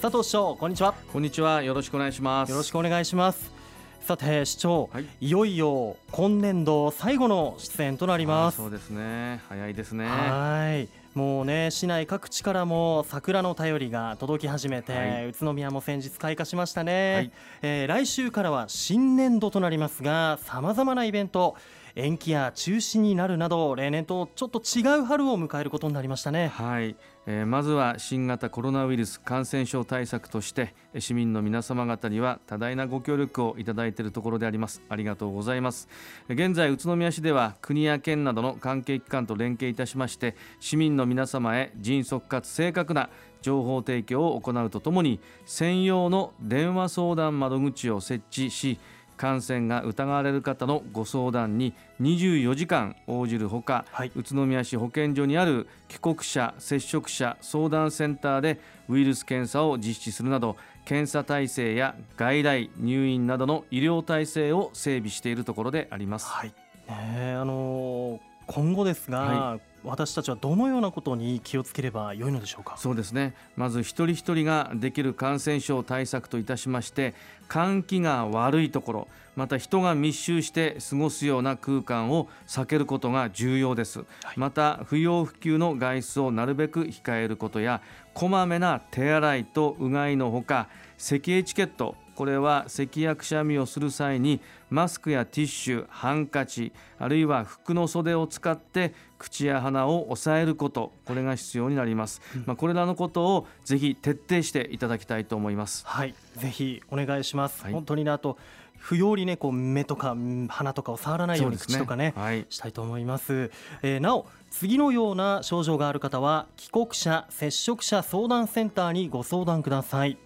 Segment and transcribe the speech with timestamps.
[0.00, 0.94] 佐藤市長こんにちは。
[1.12, 1.62] こんにちは。
[1.62, 2.50] よろしくお願いします。
[2.50, 3.52] よろしくお願いします。
[4.00, 8.56] さて市長、はい、いよいよ今年度最後の出演となります。
[8.56, 9.42] そうですね。
[9.50, 10.06] 早いですね。
[10.06, 10.88] はい。
[11.12, 17.32] もうね市内各地からも桜の便りが届き始めて、はい、宇都宮も先日開花しましたね、はい、
[17.62, 21.56] えー、来週からは新年度となりますがさまざまなイベント
[21.94, 26.48] 延期や中止になるなど例年とちょっと違う春を迎えることになりましたね。
[26.48, 26.96] はい、
[27.26, 34.82] えー、まずは新型コロナウイルス感染症対策として市民の皆様方には多大なご協力をいただいているところであります。
[34.88, 35.88] ありがとうございます。
[36.28, 43.10] 現在宇都宮市では国や県などの関係機関と連携いたしまして市民の皆様へ迅速かつ正確な
[43.42, 48.78] 情報提供を行うとともに専用の電話相談窓口を設置し
[49.20, 60.56] 感染が疑われる方のご相談に24時間応じるほか、はい、宇都宮市保健所にある帰国者接触者相談センターでウイルス検査を実施するなど
[60.86, 66.26] 検査体制や外来入院などの医療体制を整備しているところであります。
[66.26, 66.54] はい、
[66.88, 72.76] ねあのー、今後ですが、はい私たちはどのようなことに気をつければよいのでしょうか？
[72.76, 73.34] そうですね。
[73.56, 77.14] まず一人一人ができる感染症対策といたしまして
[77.48, 87.80] 換気が悪いところまた人が密集して過ごすような空間を避けることが重要です、はい、また不要不急の外出をなるべく控えることや
[88.12, 105.86] こまめな手洗いとうがいのほか咳エチケットこれは咳やくしゃみをする際にマスクやティッシュハンカチあるいは服の袖を使って口や鼻を押さえることこれが必要になります、うん、まあ、これらのことをぜひ徹底していただきたいと思います。
[105.86, 106.14] はい。
[106.36, 108.36] ぜひお願いします、はい、本当にあと
[108.76, 110.14] 不要にねこう目とか
[110.48, 120.18] 鼻とかを触らないように口とかね、ねはい、したいと思います、えー、なお次のような症状がある方は帰国者接触者相談センターにご相談ください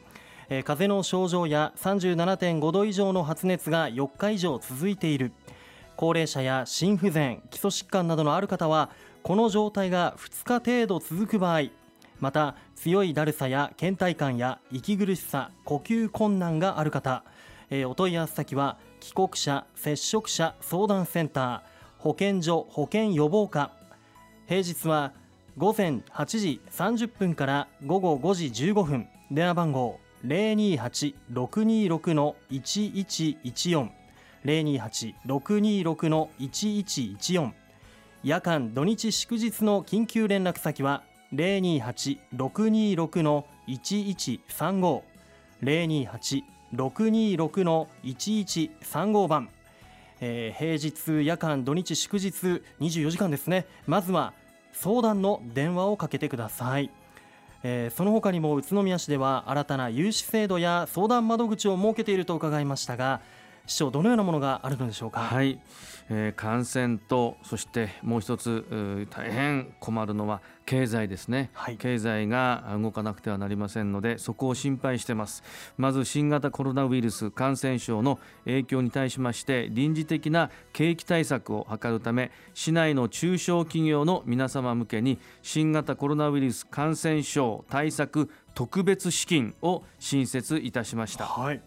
[0.48, 5.32] えー、風邪の症状や37.5度以上の発熱が4日以上続いている。
[5.96, 8.90] 高齢者や心不全基礎疾患などのある方は
[9.22, 11.70] この状態が2日程度続く場合
[12.20, 17.24] また強いだるさや倦怠感や息苦しさ呼吸困難がある方、
[17.70, 21.60] えー、お問い合わせ先は帰国者接触者相談センター
[21.98, 23.72] 保健所保健予防課。
[24.46, 25.12] 平日は
[25.56, 33.90] 午前8時30分から午後5時15分電話番号028-626の1114
[34.44, 37.52] 028-626の1114
[38.22, 41.02] 夜間土日祝日の緊急連絡先は
[41.34, 45.02] 028-626の1135
[45.62, 49.50] 028-626の1135番、
[50.20, 50.72] えー、平
[51.20, 53.66] 日夜間土日祝日24時間ですね。
[53.86, 54.32] まずは
[54.72, 56.90] 相談の電話をかけてください。
[57.66, 63.22] えー、その他にも宇都宮市では新たな融資制度や相談窓口を設けていると伺いましたが
[63.66, 65.20] 市長どのようなものがあるのでしょうか？
[65.20, 65.58] はい、
[66.10, 75.42] えー、感染とそしてもう一つ大変困るのは経済ですね、はい、経済が動かなくてはなりませんのでそこを心配してます。
[75.78, 91.24] まず新型コロナウイルス感染症の影響に対しまして臨時的な景気対策を図るため市内の中小企業の皆様向けに新型コロナウイルス感染症対策特別資金を新設いたしました。
[91.24, 91.62] はい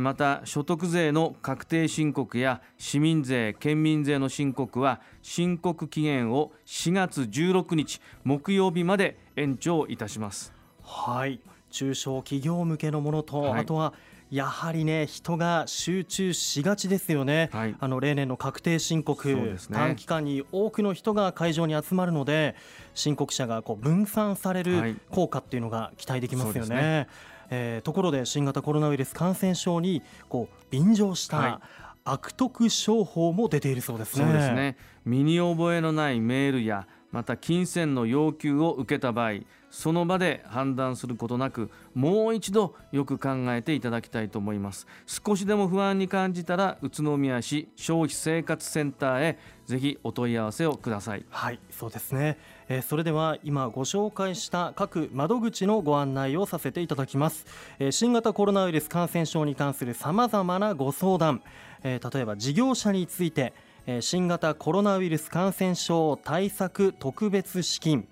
[0.00, 10.52] また所得税の確定申告や市民税県民税の申告は申告期限を4月16日木曜日まで延長いたします。
[10.82, 11.40] はい。
[11.70, 13.94] 中小企業向けのものと、はい、あとは
[14.30, 22.54] やはりね人が集中しがちですよね、はい、あの例年の確定申告、ね、短期間に多くの人が会場に集まるので
[22.94, 26.76] 申告者がこう分散される効果っていうのが期待できますよね。
[26.76, 31.60] はいえー、ところで新型コロナウイルス感染症にこう便乗した、
[32.04, 34.24] 悪徳商法も出ているそうですね。
[34.24, 44.86] そうですね身に覚えのないメールやまた金銭の要求を受けた場合その場で判断することなくもう一度よく考えていただきたいと思います。
[45.06, 51.24] 少しでも不安に感じたら宇都宮市消費生活センターへぜひお問い合わせをください。
[51.28, 52.38] はいそうですね、
[52.68, 57.46] えー、それでは今ご紹介した各窓口のご案内をさせていただきます、
[57.78, 61.42] えー、新型コロナウイルス感染症に関するさまざまなご相談、
[61.82, 63.52] えー、例えば事業者について
[64.00, 68.06] 新型コロナウイルス感染症対策特別資金。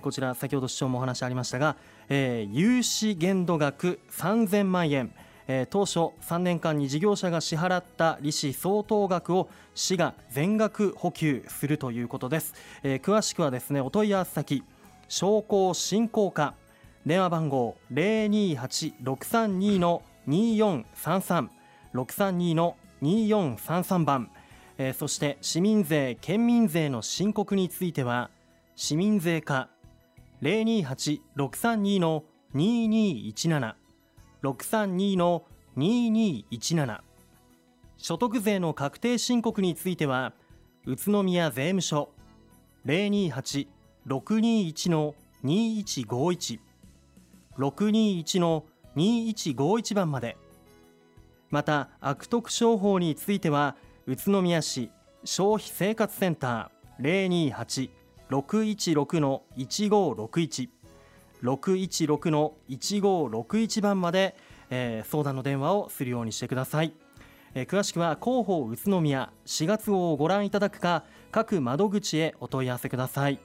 [0.00, 1.74] こちら先ほど市長もお話ありましたが
[2.08, 5.12] 融資限度額3000万円。
[5.70, 12.54] 当初3年間に事業者が支払った利子相当額を市が全額補給するということです。
[12.84, 14.62] 詳しくはですねお問い合わせ先
[15.08, 16.54] 商工振興課。
[17.04, 21.48] 電話番号028-632の2433
[21.94, 24.30] 632の2433番、
[24.78, 28.30] えー、そして市民税県民税の申告については
[28.74, 29.68] 市民税課
[30.42, 32.24] 028-632の
[32.54, 33.74] 2217
[34.42, 35.44] 632の
[35.76, 37.00] 2217
[37.96, 40.32] 所得税の確定申告については
[40.84, 42.10] 宇都宮税務署
[42.84, 45.14] 028-621の
[45.44, 46.60] 2151
[47.58, 48.64] 621の
[48.96, 50.36] 2151番まで。
[51.50, 53.76] また悪徳商法については
[54.08, 54.90] 宇都宮市
[55.24, 57.90] 消費生活センター
[58.30, 60.68] 028-616の1561
[61.42, 64.36] 616の1561番まで、
[64.70, 66.94] えー、相談の電話をするようにしてください、
[67.54, 73.40] えー、詳しくは広報宇都宮4月号をご覧いただくか各窓口へお問い合わせください、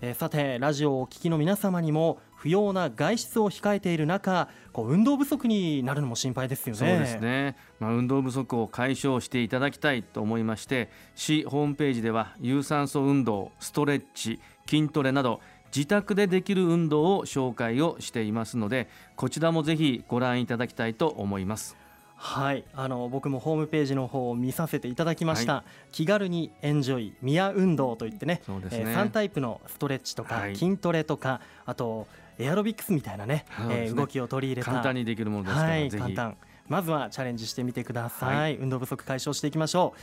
[0.00, 6.78] えー、さてラジオをお聞きの皆様にも不要な外出を控えている中こう運動不足になるのも心配ですよね。
[6.78, 15.40] そうですね、まあ、運動不足を解消していただきたいと思いまして市ホームページでは有酸素運動ストレッチ筋トレなど
[15.74, 21.87] 自宅でできる運動を紹介をしていますのでこちらもぜひご覧いただきたいと思います。
[22.20, 22.64] はい。
[22.74, 34.70] あの僕もホームページの方を見させていただきました、はい、気軽にエンジョイ宮運動といってねね、えー、3タイプのストレッチとか、筋トレとかあとエアロビクスみたいなねね、えー、動きを取り入れた。
[34.70, 36.36] 簡単にできるものですから、はい、簡単。
[36.68, 40.00] まずはチャレンジしてみてください、はい、運動不足解消していきましょう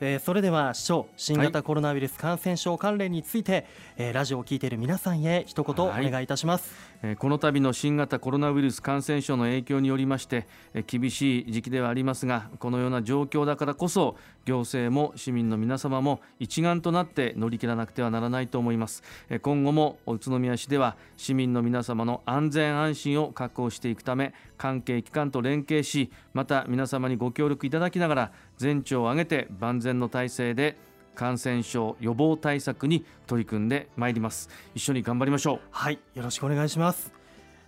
[0.00, 3.64] えー、それでは市長新型コロナウイルス感染症関連について、はい、
[3.98, 30.78] えー、ラジオを聞いている皆さんへ一言お願いいたします、はい、えー、この度の新型コロナウイルス感染症の影響によりまして、えー、厳しい時期ではありますがこのような状況だからこそ行政も市民の皆様も一丸となって乗り切らなくてはならないと思います、えー、今後も宇都宮市では市民の皆様の安全安心を確保していくため関係機関と連携しまた皆様にご協力いただきながら全庁を挙げて万全の体制で
[31.14, 34.48] 感染症予防対策に取り組んでまいります。
[34.74, 35.60] 一緒に頑張りましょう。
[35.70, 37.12] はいよろしくお願いします。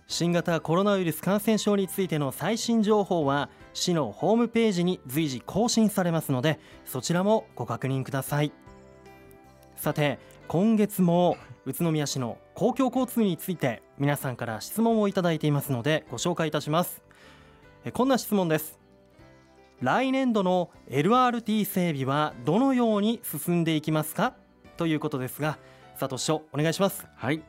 [0.07, 8.51] 新型コロナウイルス感染症についての最新情報は市のホームページに随時更新されますのでそちらもご確認ください。
[9.75, 10.17] さて
[10.47, 11.37] 今月も
[11.67, 17.01] 宇都宮市の公共交通について皆さんから質問をいただいていますのでご紹介いたします。
[17.93, 18.79] こんな質問です。
[19.81, 24.33] 来年度の LRT 整備はどのように進んでいきますか？
[24.77, 25.57] ということですが
[25.99, 27.05] 佐藤市長お願いします。
[27.17, 27.43] はい、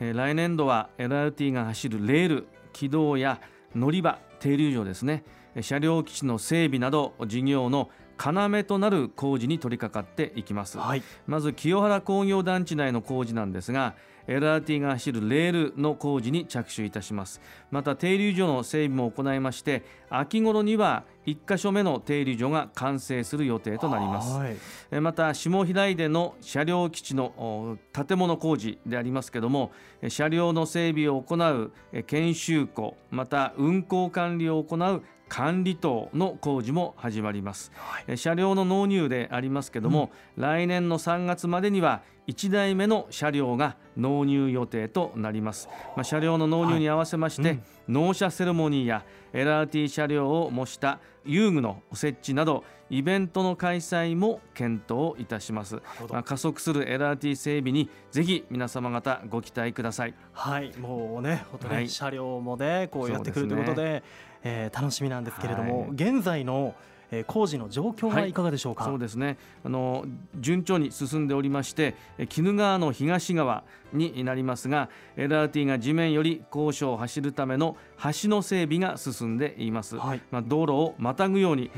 [0.00, 3.40] えー、来年度は LRT が走るレール軌道や
[3.74, 5.24] 乗り場停留所ですね。
[5.60, 13.94] 車両基地の整備など事業の要となる工事に取り掛かっていきます、はい、まず清原工業団地内の工事なんですが
[14.28, 17.40] LRT が走るレールの工事に着手いたします。
[17.70, 29.70] また停留所の整備も行いまして秋頃には1箇所目の停留所が完成する予定となります、はい、また下平井での車両基地の建物工事でありますけども
[30.08, 31.72] 車両の整備を行う
[32.06, 35.02] 研修庫また運行管理を行う
[35.32, 55.76] 管理棟の工事も始まります、はい、車両の納入でありますけども、うん、来年の3月までには1台目の車両が納入予定となります、まあ、車両の納入に合わせまして、はいうん、納車セレモニーや LRT 車両を模した遊具の設置などイベントの開催も検討いたします、
[56.10, 60.14] まあ、加速する LRT 整備にぜひ皆様方ご期待ください。
[60.32, 60.76] はい。
[60.76, 64.02] もうね本当に、はい、車両もねこうやってくるということで
[64.44, 66.74] えー、楽しみなんですけれども、はい、現在の
[67.12, 68.32] え工事の状況はい。
[68.32, 69.36] かがでしょうか、はい、そうですね。
[69.64, 70.04] あの
[70.40, 77.76] 順調に進んでおりまして鬼怒川の東側になりますが LRT が地面より高所を走るための
[78.22, 81.70] 橋の整備が進んでいます、はい、まあ、道路をまたぐように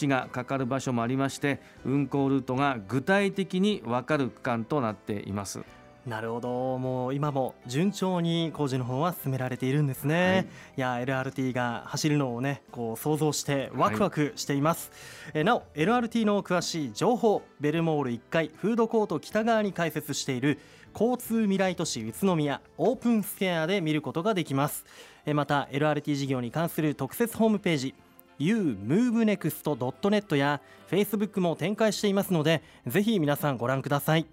[0.00, 5.60] 橋がかかる場所もありまして、うん、運行ルートが具体的に分かる区間となっています
[6.06, 6.78] なるほど。
[6.78, 14.90] もう今も順調に工事の方は進められているんですね、はい、いや LRT が走るのをねこう想像してワクワクしています、
[15.26, 20.58] はい、えなお LRT の詳しい情報ベルモール1階フードコート北側に開設している
[20.92, 24.84] 交通未来都市宇都宮オープンスケアで見ることができます。
[25.24, 27.94] えまた LRT 事業に関する特設ホームページ
[28.40, 34.26] umovenext.net や Facebook も展開していますのでぜひ皆さんご覧ください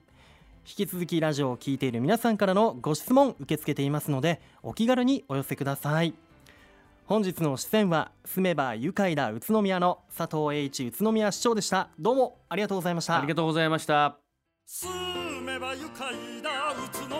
[0.70, 6.14] 引き続きラジオを聴いている皆さんからのご質問受け付けていますのでお気軽にお寄せください。
[7.08, 11.90] 本日の出演は住めば愉快だ宇都宮の佐藤栄一宇都宮市長でした。
[11.98, 13.18] どうもありがとうございました。
[13.18, 14.20] ありがとうございました。
[14.68, 17.19] 住めば愉快だ宇都